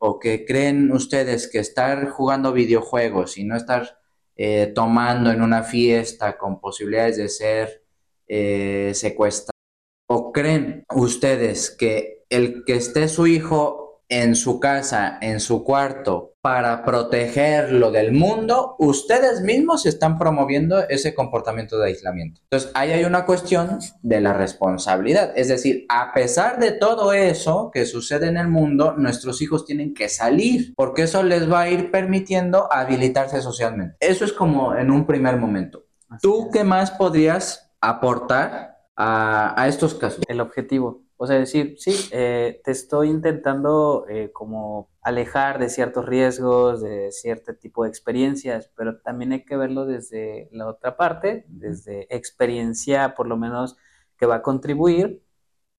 o 0.06 0.20
que 0.20 0.44
creen 0.44 0.92
ustedes 0.92 1.48
que 1.48 1.58
estar 1.58 2.10
jugando 2.10 2.52
videojuegos 2.52 3.38
y 3.38 3.44
no 3.44 3.56
estar 3.56 3.98
eh, 4.36 4.70
tomando 4.72 5.32
en 5.32 5.42
una 5.42 5.64
fiesta 5.64 6.38
con 6.38 6.60
posibilidades 6.60 7.16
de 7.16 7.28
ser 7.28 7.82
eh, 8.28 8.92
secuestrados, 8.94 9.50
o 10.08 10.30
creen 10.30 10.84
ustedes 10.94 11.70
que 11.70 12.24
el 12.30 12.62
que 12.64 12.76
esté 12.76 13.08
su 13.08 13.26
hijo 13.26 13.85
en 14.08 14.36
su 14.36 14.60
casa, 14.60 15.18
en 15.20 15.40
su 15.40 15.64
cuarto, 15.64 16.34
para 16.40 16.84
protegerlo 16.84 17.90
del 17.90 18.12
mundo, 18.12 18.76
ustedes 18.78 19.40
mismos 19.40 19.84
están 19.84 20.16
promoviendo 20.16 20.88
ese 20.88 21.12
comportamiento 21.12 21.76
de 21.76 21.88
aislamiento. 21.88 22.40
Entonces, 22.44 22.70
ahí 22.74 22.92
hay 22.92 23.04
una 23.04 23.26
cuestión 23.26 23.80
de 24.02 24.20
la 24.20 24.32
responsabilidad. 24.32 25.32
Es 25.34 25.48
decir, 25.48 25.86
a 25.88 26.12
pesar 26.12 26.60
de 26.60 26.70
todo 26.70 27.12
eso 27.12 27.72
que 27.72 27.84
sucede 27.84 28.28
en 28.28 28.36
el 28.36 28.46
mundo, 28.46 28.94
nuestros 28.96 29.42
hijos 29.42 29.64
tienen 29.64 29.92
que 29.92 30.08
salir, 30.08 30.72
porque 30.76 31.02
eso 31.02 31.24
les 31.24 31.50
va 31.50 31.62
a 31.62 31.68
ir 31.68 31.90
permitiendo 31.90 32.72
habilitarse 32.72 33.42
socialmente. 33.42 33.96
Eso 33.98 34.24
es 34.24 34.32
como 34.32 34.76
en 34.76 34.92
un 34.92 35.04
primer 35.04 35.38
momento. 35.38 35.86
¿Tú 36.22 36.50
qué 36.52 36.62
más 36.62 36.92
podrías 36.92 37.72
aportar 37.80 38.78
a, 38.94 39.60
a 39.60 39.66
estos 39.66 39.94
casos? 39.94 40.22
El 40.28 40.40
objetivo 40.40 41.05
o 41.18 41.26
sea, 41.26 41.38
decir, 41.38 41.76
sí, 41.78 41.94
eh, 42.12 42.60
te 42.64 42.70
estoy 42.72 43.08
intentando 43.10 44.06
eh, 44.08 44.30
como 44.32 44.90
alejar 45.02 45.58
de 45.58 45.70
ciertos 45.70 46.04
riesgos, 46.06 46.82
de 46.82 47.10
cierto 47.12 47.54
tipo 47.56 47.84
de 47.84 47.88
experiencias, 47.90 48.70
pero 48.76 48.98
también 49.00 49.32
hay 49.32 49.44
que 49.44 49.56
verlo 49.56 49.86
desde 49.86 50.48
la 50.52 50.68
otra 50.68 50.96
parte, 50.96 51.46
desde 51.48 52.14
experiencia 52.14 53.14
por 53.14 53.26
lo 53.28 53.36
menos 53.36 53.76
que 54.18 54.26
va 54.26 54.36
a 54.36 54.42
contribuir 54.42 55.22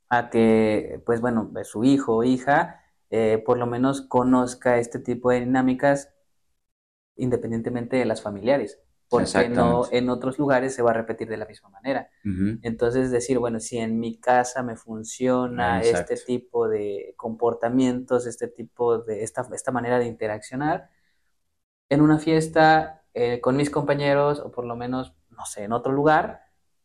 a 0.10 0.30
que, 0.30 1.02
pues 1.06 1.22
bueno, 1.22 1.52
su 1.64 1.84
hijo 1.84 2.18
o 2.18 2.24
hija 2.24 2.82
eh, 3.10 3.42
por 3.46 3.58
lo 3.58 3.68
menos 3.68 4.02
conozca 4.02 4.78
este 4.80 5.00
tipo 5.00 5.32
de 5.32 5.42
dinámicas 5.42 6.14
independientemente 7.16 7.98
de 7.98 8.06
las 8.06 8.22
familiares 8.22 8.80
porque 9.10 9.50
no 9.50 9.84
en 9.92 10.10
otros 10.10 10.38
lugares 10.38 10.76
se 10.76 10.82
va 10.82 10.92
a 10.92 10.94
repetir 10.94 11.28
de 11.30 11.38
la 11.38 11.46
misma 11.46 11.70
manera. 11.70 12.10
Entonces 12.62 13.12
decir, 13.12 13.40
bueno, 13.40 13.60
si 13.60 13.78
en 13.78 14.00
mi 14.00 14.20
casa 14.20 14.64
me 14.64 14.76
funciona 14.76 15.82
este 15.82 16.18
tipo 16.18 16.68
de 16.68 17.14
comportamientos, 17.16 18.28
este 18.28 18.48
tipo 18.48 19.00
de, 19.00 19.24
esta, 19.24 19.48
esta 19.54 19.72
manera 19.72 20.00
de 20.00 20.06
interaccionar, 20.08 20.90
en 21.90 22.02
una 22.02 22.20
fiesta 22.20 23.04
eh, 23.14 23.40
con 23.40 23.56
mis 23.56 23.70
compañeros 23.70 24.40
o 24.40 24.52
por 24.52 24.66
lo 24.66 24.76
menos, 24.76 25.14
no 25.30 25.46
sé, 25.46 25.64
en 25.64 25.72
otro 25.72 25.94
lugar, 25.94 26.42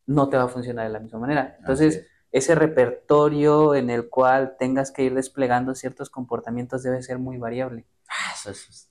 no 0.07 0.29
te 0.29 0.37
va 0.37 0.45
a 0.45 0.49
funcionar 0.49 0.87
de 0.87 0.93
la 0.93 1.01
misma 1.01 1.19
manera. 1.19 1.57
Entonces, 1.59 2.07
ese 2.33 2.55
repertorio 2.55 3.75
en 3.75 3.91
el 3.91 4.09
cual 4.09 4.57
tengas 4.59 4.91
que 4.91 5.05
ir 5.05 5.15
desplegando 5.15 5.75
ciertos 5.75 6.11
comportamientos 6.11 6.83
debe 6.83 7.03
ser 7.03 7.19
muy 7.19 7.39
variable. 7.39 7.85
Ah, 8.09 8.35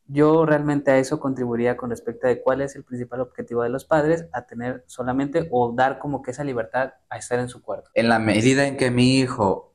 Yo 0.07 0.45
realmente 0.45 0.91
a 0.91 0.98
eso 0.98 1.19
contribuiría 1.19 1.77
con 1.77 1.89
respecto 1.89 2.27
de 2.27 2.41
cuál 2.41 2.62
es 2.62 2.75
el 2.75 2.83
principal 2.83 3.21
objetivo 3.21 3.63
de 3.63 3.69
los 3.69 3.86
padres, 3.86 4.25
a 4.31 4.45
tener 4.45 4.83
solamente 4.88 5.48
o 5.51 5.74
dar 5.74 6.00
como 6.00 6.21
que 6.21 6.31
esa 6.31 6.43
libertad 6.43 6.93
a 7.10 7.17
estar 7.17 7.39
en 7.39 7.50
su 7.50 7.62
cuarto. 7.62 7.89
En 7.93 8.10
la 8.10 8.19
medida 8.19 8.65
en 8.67 8.77
que 8.77 8.89
mi 8.89 9.19
hijo 9.19 9.74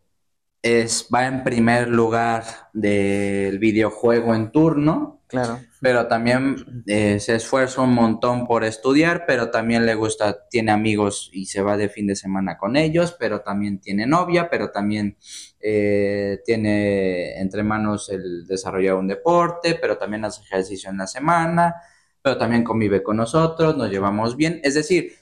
es, 0.62 1.08
va 1.14 1.26
en 1.26 1.44
primer 1.44 1.88
lugar 1.88 2.44
del 2.72 3.58
videojuego 3.58 4.34
en 4.34 4.50
turno, 4.50 5.20
Claro. 5.28 5.58
Pero 5.86 6.08
también 6.08 6.82
eh, 6.88 7.20
se 7.20 7.36
esfuerza 7.36 7.80
un 7.80 7.94
montón 7.94 8.44
por 8.44 8.64
estudiar, 8.64 9.22
pero 9.24 9.52
también 9.52 9.86
le 9.86 9.94
gusta, 9.94 10.48
tiene 10.48 10.72
amigos 10.72 11.30
y 11.32 11.46
se 11.46 11.62
va 11.62 11.76
de 11.76 11.88
fin 11.88 12.08
de 12.08 12.16
semana 12.16 12.58
con 12.58 12.74
ellos, 12.76 13.14
pero 13.16 13.42
también 13.42 13.80
tiene 13.80 14.04
novia, 14.04 14.50
pero 14.50 14.72
también 14.72 15.16
eh, 15.60 16.40
tiene 16.44 17.38
entre 17.38 17.62
manos 17.62 18.08
el 18.08 18.48
desarrollar 18.48 18.96
un 18.96 19.06
deporte, 19.06 19.78
pero 19.80 19.96
también 19.96 20.24
hace 20.24 20.42
ejercicio 20.42 20.90
en 20.90 20.96
la 20.96 21.06
semana, 21.06 21.76
pero 22.20 22.36
también 22.36 22.64
convive 22.64 23.04
con 23.04 23.18
nosotros, 23.18 23.76
nos 23.76 23.88
llevamos 23.88 24.36
bien. 24.36 24.58
Es 24.64 24.74
decir, 24.74 25.12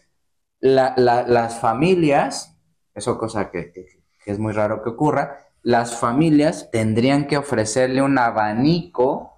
las 0.60 1.60
familias, 1.60 2.56
eso 2.94 3.18
cosa 3.18 3.50
que 3.50 3.70
es 4.24 4.38
muy 4.38 4.54
raro 4.54 4.82
que 4.82 4.88
ocurra, 4.88 5.40
las 5.60 6.00
familias 6.00 6.70
tendrían 6.70 7.26
que 7.26 7.36
ofrecerle 7.36 8.00
un 8.00 8.16
abanico 8.16 9.33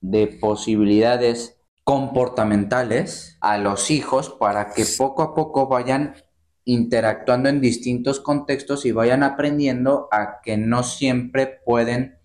de 0.00 0.26
posibilidades 0.26 1.60
comportamentales 1.84 3.36
a 3.40 3.58
los 3.58 3.90
hijos 3.90 4.30
para 4.30 4.72
que 4.72 4.84
poco 4.98 5.22
a 5.22 5.34
poco 5.34 5.66
vayan 5.66 6.14
interactuando 6.64 7.48
en 7.48 7.60
distintos 7.60 8.20
contextos 8.20 8.86
y 8.86 8.92
vayan 8.92 9.22
aprendiendo 9.22 10.08
a 10.12 10.40
que 10.42 10.56
no 10.56 10.82
siempre 10.82 11.60
pueden 11.64 12.18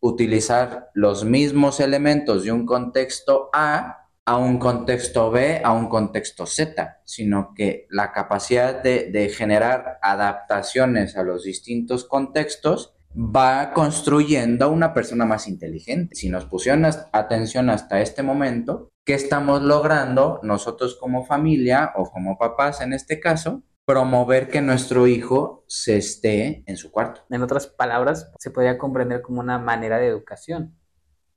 utilizar 0.00 0.90
los 0.94 1.24
mismos 1.24 1.80
elementos 1.80 2.44
de 2.44 2.52
un 2.52 2.64
contexto 2.64 3.50
A 3.52 4.08
a 4.24 4.36
un 4.36 4.58
contexto 4.58 5.30
B, 5.30 5.62
a 5.64 5.72
un 5.72 5.88
contexto 5.88 6.44
Z, 6.44 7.00
sino 7.04 7.54
que 7.54 7.86
la 7.88 8.12
capacidad 8.12 8.82
de, 8.82 9.10
de 9.10 9.30
generar 9.30 9.98
adaptaciones 10.02 11.16
a 11.16 11.22
los 11.22 11.44
distintos 11.44 12.04
contextos 12.04 12.94
va 13.14 13.72
construyendo 13.72 14.66
a 14.66 14.68
una 14.68 14.94
persona 14.94 15.24
más 15.24 15.48
inteligente. 15.48 16.14
Si 16.14 16.28
nos 16.28 16.44
pusieron 16.44 16.84
atención 17.12 17.70
hasta 17.70 18.00
este 18.00 18.22
momento, 18.22 18.90
¿qué 19.04 19.14
estamos 19.14 19.62
logrando 19.62 20.40
nosotros 20.42 20.96
como 20.96 21.24
familia 21.24 21.92
o 21.96 22.10
como 22.10 22.38
papás 22.38 22.80
en 22.80 22.92
este 22.92 23.20
caso? 23.20 23.62
Promover 23.84 24.48
que 24.48 24.60
nuestro 24.60 25.06
hijo 25.06 25.64
se 25.66 25.96
esté 25.96 26.62
en 26.66 26.76
su 26.76 26.90
cuarto. 26.90 27.22
En 27.30 27.42
otras 27.42 27.66
palabras, 27.66 28.30
se 28.38 28.50
podría 28.50 28.76
comprender 28.76 29.22
como 29.22 29.40
una 29.40 29.58
manera 29.58 29.98
de 29.98 30.06
educación. 30.06 30.74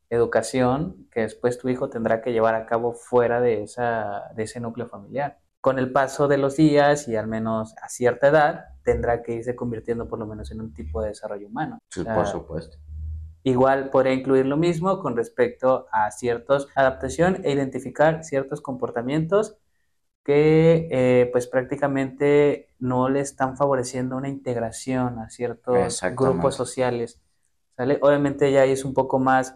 Educación 0.10 1.08
que 1.12 1.22
después 1.22 1.58
tu 1.58 1.70
hijo 1.70 1.90
tendrá 1.90 2.22
que 2.22 2.34
llevar 2.34 2.56
a 2.56 2.66
cabo 2.66 2.94
fuera 2.94 3.40
de, 3.40 3.63
esa, 3.63 4.24
de 4.36 4.44
ese 4.44 4.60
núcleo 4.60 4.88
familiar. 4.88 5.40
Con 5.62 5.80
el 5.80 5.91
paso 5.91 6.27
de 6.27 6.38
los 6.38 6.58
días 6.58 7.08
y 7.08 7.15
al 7.15 7.27
menos 7.27 7.75
a 7.82 7.88
cierta 7.88 8.27
edad, 8.27 8.65
tendrá 8.84 9.22
que 9.22 9.36
irse 9.36 9.56
convirtiendo 9.56 10.08
por 10.08 10.20
lo 10.20 10.25
menos 10.25 10.51
en 10.51 10.60
un 10.60 10.74
tipo 10.74 11.01
de 11.01 11.10
desarrollo 11.10 11.48
humano. 11.48 11.80
Sí, 11.89 12.03
por 12.03 12.25
supuesto. 12.25 12.77
Igual 13.44 13.89
podría 13.89 14.13
incluir 14.13 14.46
lo 14.46 14.58
mismo 14.58 15.00
con 15.00 15.15
respecto 15.15 15.88
a 15.91 16.12
ciertos 16.12 16.68
adaptación 16.75 17.41
e 17.44 17.51
identificar 17.51 18.24
ciertos 18.24 18.62
comportamientos 18.62 19.58
que 20.24 20.88
eh, 20.91 21.30
pues 21.32 21.48
prácticamente 21.48 22.70
no 22.77 23.10
le 23.10 23.22
están 23.22 23.58
favoreciendo 23.58 24.15
una 24.15 24.30
integración 24.30 25.18
a 25.20 25.30
ciertos 25.30 26.01
grupos 26.15 26.56
sociales. 26.56 27.20
¿sale? 27.75 27.98
Obviamente 28.01 28.51
ya 28.51 28.65
es 28.65 28.86
un 28.86 28.94
poco 28.94 29.18
más 29.18 29.56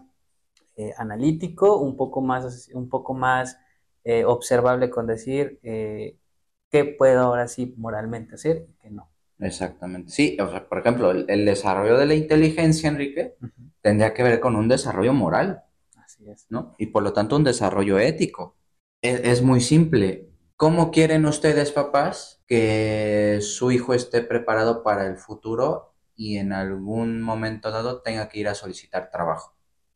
eh, 0.75 0.93
analítico, 0.97 1.77
un 1.77 1.95
poco 1.95 2.21
más, 2.21 2.69
un 2.73 2.89
poco 2.89 3.13
más 3.13 3.59
eh, 4.05 4.23
observable 4.23 4.89
con 4.89 5.07
decir 5.07 5.59
qué 5.61 6.85
puedo 6.97 7.21
ahora 7.21 7.47
sí 7.47 7.73
moralmente 7.77 8.35
hacer 8.35 8.67
y 8.69 8.73
qué 8.81 8.89
no. 8.89 9.09
Exactamente. 9.39 10.11
Sí, 10.11 10.37
o 10.39 10.49
sea, 10.49 10.67
por 10.67 10.79
ejemplo, 10.79 11.11
el, 11.11 11.45
desarrollo 11.45 11.97
de 11.97 12.05
la 12.05 12.15
inteligencia, 12.15 12.89
Enrique, 12.89 13.35
tendría 13.81 14.13
que 14.13 14.23
ver 14.23 14.39
con 14.39 14.55
un 14.55 14.67
desarrollo 14.67 15.13
moral. 15.13 15.63
Así 15.97 16.29
es. 16.29 16.45
¿no? 16.49 16.75
Y 16.77 16.87
por 16.87 17.03
lo 17.03 17.13
tanto 17.13 17.35
un 17.35 17.43
desarrollo 17.43 17.99
ético. 17.99 18.55
Es, 19.01 19.21
es, 19.23 19.41
muy 19.41 19.61
simple. 19.61 20.29
¿Cómo 20.55 20.91
quieren 20.91 21.25
ustedes, 21.25 21.71
papás, 21.71 22.41
que 22.47 23.39
su 23.41 23.71
hijo 23.71 23.93
esté 23.93 24.21
preparado 24.21 24.83
para 24.83 25.05
el 25.05 25.17
futuro 25.17 25.93
y 26.15 26.37
en 26.37 26.53
algún 26.53 27.21
momento 27.21 27.71
dado 27.71 28.01
tenga 28.01 28.29
que 28.29 28.39
ir 28.39 28.47
a 28.47 28.55
solicitar 28.55 29.11
trabajo? 29.11 29.53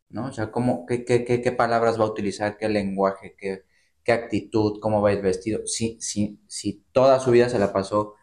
¿No? 0.09 0.25
O 0.27 0.31
sea, 0.33 0.51
¿cómo, 0.51 0.85
qué, 0.85 1.05
qué, 1.05 1.23
qué, 1.23 1.41
qué 1.41 1.51
palabras 1.51 1.99
va 1.99 2.03
a 2.03 2.09
utilizar, 2.09 2.57
qué 2.57 2.67
lenguaje, 2.67 3.35
qué, 3.37 3.63
qué 4.03 4.11
actitud, 4.11 4.79
cómo 4.79 5.01
va 5.01 5.13
ir 5.13 5.21
vestido? 5.21 5.65
Si, 5.65 5.97
si, 5.99 6.39
si 6.47 6.85
toda 6.91 7.19
su 7.19 7.31
vida 7.31 7.49
se 7.49 7.59
la 7.59 7.73
pasó 7.73 8.15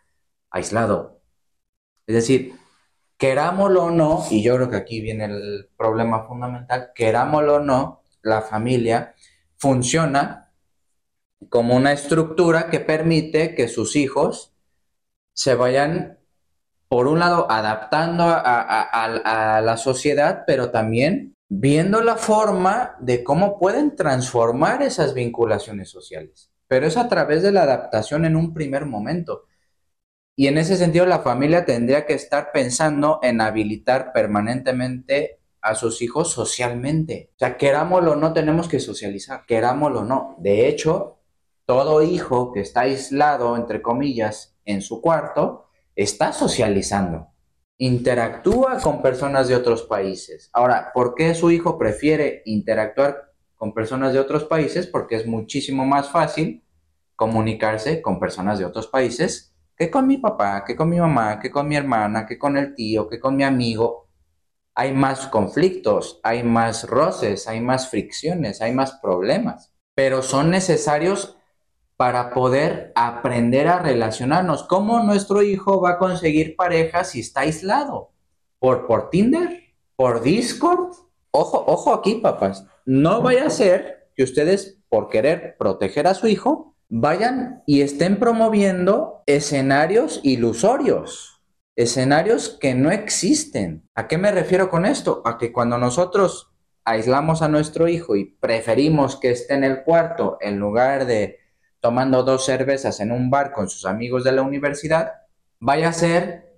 aislado. 0.50 1.21
Es 2.06 2.14
decir, 2.14 2.54
querámoslo 3.16 3.85
o 3.85 3.90
no, 3.90 4.25
y 4.30 4.42
yo 4.42 4.56
creo 4.56 4.71
que 4.71 4.76
aquí 4.76 5.00
viene 5.00 5.26
el 5.26 5.71
problema 5.76 6.26
fundamental, 6.26 6.92
querámoslo 6.95 7.56
o 7.56 7.61
no, 7.61 8.02
la 8.23 8.42
familia 8.42 9.14
funciona 9.56 10.52
como 11.50 11.76
una 11.76 11.92
estructura 11.92 12.71
que 12.71 12.80
permite 12.80 13.54
que 13.54 13.68
sus 13.68 13.97
hijos 13.97 14.54
se 15.33 15.54
vayan, 15.54 16.18
por 16.88 17.09
un 17.09 17.18
lado, 17.18 17.50
adaptando 17.50 18.25
a, 18.26 19.61
la 19.62 19.76
sociedad, 19.76 20.45
pero 20.47 20.71
también 20.71 21.36
viendo 21.49 22.00
la 22.03 22.17
forma 22.17 22.97
de 23.00 23.23
cómo 23.23 23.59
pueden 23.59 23.95
transformar 23.95 24.83
esas 24.83 25.15
vinculaciones 25.15 25.91
sociales. 25.91 26.50
Pero 26.69 26.87
es 26.87 26.97
a 26.97 27.09
través 27.09 27.43
de 27.43 27.53
la 27.53 27.62
adaptación 27.62 28.25
en 28.25 28.37
un 28.37 28.53
primer 28.53 28.87
momento. 28.87 29.45
Y 30.35 30.49
en 30.49 30.59
ese 30.59 30.76
sentido, 30.76 31.07
la 31.07 31.21
familia 31.21 31.65
tendría 31.65 32.05
que 32.05 32.15
estar 32.15 32.50
pensando 32.53 33.21
en 33.23 33.41
habilitar 33.41 34.12
permanentemente 34.12 35.41
a 35.62 35.75
sus 35.75 36.03
hijos 36.03 36.31
socialmente. 36.31 37.31
O 37.37 37.38
sea, 37.38 37.57
querámoslo 37.57 38.12
o 38.12 38.17
no, 38.17 38.33
tenemos 38.33 38.69
que 38.69 38.81
socializar, 38.81 39.47
querámoslo 39.47 40.00
o 40.00 40.05
no. 40.05 40.37
De 40.38 40.69
hecho, 40.69 41.19
todo 41.65 42.03
hijo 42.03 42.53
que 42.53 42.61
está 42.61 42.83
aislado, 42.83 43.57
entre 43.57 43.83
comillas, 43.83 44.57
en 44.65 44.83
su 44.83 45.00
cuarto, 45.00 45.67
está 45.95 46.33
socializando. 46.33 47.29
Interactúa 47.78 48.80
con 48.80 49.02
personas 49.02 49.49
de 49.49 49.54
otros 49.54 49.83
países. 49.83 50.50
Ahora, 50.52 50.90
¿por 50.95 51.14
qué 51.14 51.35
su 51.35 51.50
hijo 51.50 51.78
prefiere 51.78 52.42
interactuar 52.47 53.33
con 53.54 53.75
personas 53.75 54.12
de 54.12 54.18
otros 54.18 54.45
países? 54.45 54.87
Porque 54.87 55.16
es 55.16 55.26
muchísimo 55.26 55.85
más 55.85 56.11
fácil 56.11 56.64
comunicarse 57.16 58.00
con 58.00 58.18
personas 58.18 58.59
de 58.59 58.64
otros 58.64 58.87
países 58.87 59.54
que 59.76 59.90
con 59.90 60.06
mi 60.06 60.16
papá, 60.16 60.64
que 60.64 60.75
con 60.75 60.88
mi 60.88 60.99
mamá, 60.99 61.38
que 61.38 61.50
con 61.50 61.68
mi 61.68 61.76
hermana, 61.76 62.26
que 62.26 62.38
con 62.38 62.56
el 62.56 62.75
tío, 62.75 63.09
que 63.09 63.21
con 63.21 63.37
mi 63.37 63.45
amigo 63.45 64.09
hay 64.75 64.92
más 64.92 65.26
conflictos, 65.26 66.21
hay 66.23 66.42
más 66.42 66.85
roces, 66.88 67.47
hay 67.49 67.61
más 67.61 67.88
fricciones, 67.88 68.61
hay 68.61 68.73
más 68.73 68.92
problemas, 69.02 69.73
pero 69.95 70.23
son 70.23 70.50
necesarios 70.50 71.37
para 71.97 72.31
poder 72.31 72.93
aprender 72.95 73.69
a 73.69 73.79
relacionarnos. 73.79 74.65
¿Cómo 74.65 75.03
nuestro 75.03 75.43
hijo 75.43 75.81
va 75.81 75.93
a 75.93 75.99
conseguir 75.99 76.57
pareja 76.57 77.05
si 77.05 77.21
está 77.21 77.41
aislado? 77.41 78.12
¿Por, 78.59 78.87
por 78.87 79.11
Tinder? 79.11 79.75
¿Por 79.97 80.23
Discord? 80.23 80.95
Ojo, 81.31 81.65
ojo 81.67 81.95
aquí, 81.95 82.17
papás. 82.17 82.67
No 82.85 83.23
vaya 83.23 83.47
a 83.47 83.50
ser 83.50 84.11
que 84.15 84.23
ustedes, 84.23 84.79
por 84.88 85.09
querer 85.09 85.57
proteger 85.59 86.07
a 86.07 86.15
su 86.15 86.26
hijo, 86.26 86.75
vayan 86.88 87.62
y 87.67 87.81
estén 87.81 88.19
promoviendo 88.19 89.23
escenarios 89.26 90.21
ilusorios 90.23 91.37
escenarios 91.76 92.57
que 92.59 92.75
no 92.75 92.91
existen. 92.91 93.88
¿A 93.95 94.09
qué 94.09 94.17
me 94.17 94.33
refiero 94.33 94.71
con 94.71 94.87
esto? 94.87 95.23
A 95.25 95.37
que 95.37 95.53
cuando 95.53 95.76
nosotros 95.76 96.50
aislamos 96.85 97.43
a 97.43 97.49
nuestro 97.49 97.87
hijo 97.87 98.17
y 98.17 98.25
preferimos 98.25 99.17
que 99.17 99.31
esté 99.31 99.55
en 99.55 99.65
el 99.65 99.85
cuarto 99.85 100.38
en 100.41 100.59
lugar 100.59 101.05
de 101.05 101.38
tomando 101.87 102.25
dos 102.25 102.45
cervezas 102.45 102.99
en 102.99 103.12
un 103.12 103.31
bar 103.31 103.52
con 103.52 103.69
sus 103.69 103.87
amigos 103.87 104.25
de 104.25 104.33
la 104.33 104.43
universidad, 104.43 105.12
vaya 105.61 105.90
a 105.90 105.93
ser 105.93 106.52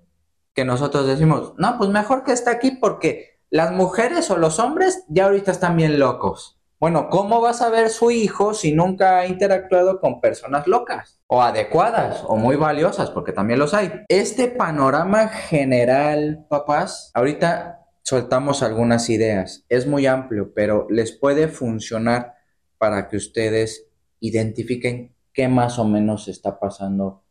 que 0.54 0.64
nosotros 0.64 1.06
decimos, 1.06 1.52
no, 1.58 1.76
pues 1.76 1.90
mejor 1.90 2.24
que 2.24 2.32
esté 2.32 2.48
aquí 2.48 2.70
porque 2.70 3.42
las 3.50 3.70
mujeres 3.70 4.30
o 4.30 4.38
los 4.38 4.58
hombres 4.58 5.04
ya 5.06 5.26
ahorita 5.26 5.50
están 5.50 5.76
bien 5.76 5.98
locos. 5.98 6.58
Bueno, 6.80 7.10
¿cómo 7.10 7.42
vas 7.42 7.60
a 7.60 7.68
ver 7.68 7.90
su 7.90 8.10
hijo 8.10 8.54
si 8.54 8.72
nunca 8.72 9.18
ha 9.18 9.26
interactuado 9.26 10.00
con 10.00 10.22
personas 10.22 10.66
locas 10.66 11.20
o 11.26 11.42
adecuadas 11.42 12.24
o 12.26 12.36
muy 12.36 12.56
valiosas? 12.56 13.10
Porque 13.10 13.32
también 13.32 13.58
los 13.58 13.74
hay. 13.74 13.92
Este 14.08 14.48
panorama 14.48 15.28
general, 15.28 16.46
papás, 16.48 17.10
ahorita 17.12 17.84
soltamos 18.02 18.62
algunas 18.62 19.10
ideas. 19.10 19.66
Es 19.68 19.86
muy 19.86 20.06
amplio, 20.06 20.54
pero 20.54 20.86
les 20.88 21.12
puede 21.12 21.48
funcionar 21.48 22.32
para 22.78 23.08
que 23.08 23.18
ustedes 23.18 23.84
identifiquen 24.20 25.17
qué 25.38 25.46
más 25.46 25.78
o 25.78 25.84
menos 25.84 26.26
está 26.26 26.58
pasando 26.58 27.22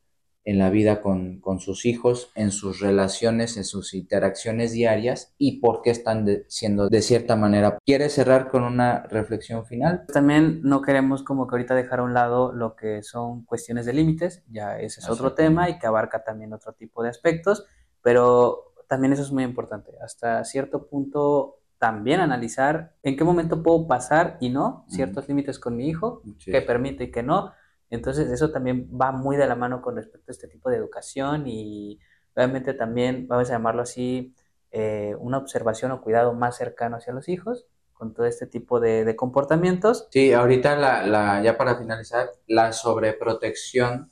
en 0.45 0.59
la 0.59 0.69
vida 0.69 1.01
con, 1.01 1.41
sus 1.59 1.85
hijos, 1.85 2.31
en 2.35 2.51
sus 2.51 2.79
relaciones, 2.79 3.57
en 3.57 3.65
sus 3.65 3.93
interacciones 3.93 4.71
diarias 4.71 5.35
y 5.37 5.59
por 5.59 5.81
qué 5.81 5.89
están 5.89 6.25
siendo 6.47 6.87
de 6.87 7.01
cierta 7.01 7.35
manera. 7.35 7.77
¿Quieres 7.85 8.13
cerrar 8.13 8.47
con 8.47 8.63
una 8.63 9.03
reflexión 9.07 9.65
final? 9.65 10.05
También 10.07 10.61
no 10.63 10.81
queremos 10.81 11.21
como 11.21 11.47
que 11.47 11.55
ahorita 11.55 11.75
dejar 11.75 11.99
a 11.99 12.03
un 12.03 12.13
lado 12.13 12.53
lo 12.53 12.77
que 12.77 13.03
son 13.03 13.43
cuestiones 13.43 13.85
de 13.85 13.91
límites, 13.91 14.41
ya 14.47 14.79
ese 14.79 15.01
es 15.01 15.09
otro 15.09 15.33
tema 15.33 15.69
y 15.69 15.77
que 15.77 15.87
abarca 15.87 16.23
también 16.23 16.53
otro 16.53 16.71
tipo 16.71 17.03
de 17.03 17.09
aspectos, 17.09 17.65
pero 18.01 18.73
también 18.87 19.11
eso 19.11 19.23
es 19.23 19.33
muy 19.33 19.43
importante. 19.43 19.91
Hasta 20.01 20.45
cierto 20.45 20.87
punto 20.87 21.59
también 21.77 22.21
analizar 22.21 22.95
en 23.03 23.17
qué 23.17 23.25
momento 23.25 23.61
puedo 23.61 23.85
pasar 23.85 24.37
y 24.39 24.47
no 24.47 24.85
ciertos 24.87 25.27
límites 25.27 25.59
con 25.59 25.75
mi 25.75 25.89
hijo, 25.89 26.21
que 26.45 26.61
permite 26.61 27.03
y 27.03 27.11
que 27.11 27.21
no 27.21 27.51
entonces 27.89 28.29
eso 28.29 28.51
también 28.51 28.89
va 28.89 29.11
muy 29.11 29.37
de 29.37 29.47
la 29.47 29.55
mano 29.55 29.81
con 29.81 29.95
respecto 29.95 30.31
a 30.31 30.33
este 30.33 30.47
tipo 30.47 30.69
de 30.69 30.77
educación 30.77 31.47
y 31.47 31.99
obviamente 32.35 32.73
también, 32.73 33.27
vamos 33.27 33.49
a 33.49 33.53
llamarlo 33.53 33.81
así, 33.81 34.35
eh, 34.71 35.15
una 35.19 35.37
observación 35.37 35.91
o 35.91 36.01
cuidado 36.01 36.33
más 36.33 36.57
cercano 36.57 36.97
hacia 36.97 37.13
los 37.13 37.29
hijos 37.29 37.67
con 37.93 38.13
todo 38.13 38.27
este 38.27 38.45
tipo 38.45 38.79
de, 38.79 39.15
comportamientos. 39.15 40.07
Sí, 40.11 40.31
ahorita 40.31 40.75
la, 40.75 41.41
ya 41.41 41.57
para 41.57 41.75
finalizar, 41.77 42.29
la 42.45 42.71
sobreprotección 42.71 44.11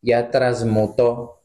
ya 0.00 0.30
transmutó 0.30 1.40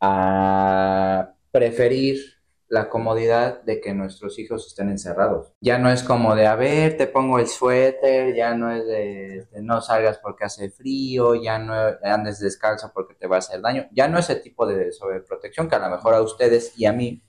a 0.00 1.34
preferir 1.50 2.33
la 2.68 2.88
comodidad 2.88 3.62
de 3.62 3.80
que 3.80 3.94
nuestros 3.94 4.38
hijos 4.38 4.66
estén 4.66 4.88
encerrados. 4.88 5.52
Ya 5.60 5.78
no 5.78 5.90
es 5.90 6.02
como 6.02 6.34
de, 6.34 6.46
a 6.46 6.56
ver, 6.56 6.96
te 6.96 7.06
pongo 7.06 7.38
el 7.38 7.46
suéter, 7.46 8.34
ya 8.34 8.54
no 8.54 8.72
es 8.72 8.86
de, 8.86 9.46
no 9.62 9.80
salgas 9.80 10.18
porque 10.18 10.44
hace 10.44 10.70
frío, 10.70 11.34
ya 11.34 11.58
no 11.58 11.74
andes 12.02 12.40
descalzo 12.40 12.90
porque 12.94 13.14
te 13.14 13.26
va 13.26 13.36
a 13.36 13.38
hacer 13.40 13.60
daño. 13.60 13.86
Ya 13.92 14.08
no 14.08 14.18
es 14.18 14.30
ese 14.30 14.40
tipo 14.40 14.66
de 14.66 14.92
sobreprotección 14.92 15.68
que 15.68 15.76
a 15.76 15.80
lo 15.80 15.90
mejor 15.90 16.14
a 16.14 16.22
ustedes 16.22 16.78
y 16.78 16.86
a 16.86 16.92
mí 16.92 17.22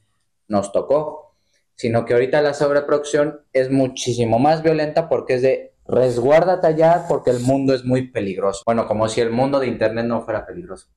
nos 0.48 0.72
tocó, 0.72 1.36
sino 1.76 2.06
que 2.06 2.14
ahorita 2.14 2.42
la 2.42 2.54
sobreprotección 2.54 3.42
es 3.52 3.70
muchísimo 3.70 4.40
más 4.40 4.64
violenta 4.64 5.10
porque 5.10 5.36
es 5.36 5.42
de 5.42 5.76
resguárdate 5.88 6.68
allá 6.68 7.06
porque 7.08 7.30
el 7.30 7.40
mundo 7.42 7.74
es 7.74 7.84
muy 7.84 8.10
peligroso. 8.10 8.64
Bueno, 8.66 8.88
como 8.88 9.08
si 9.08 9.22
el 9.22 9.30
mundo 9.30 9.60
de 9.60 9.68
Internet 9.68 10.06
no 10.06 10.22
fuera 10.22 10.46
peligroso. 10.46 10.88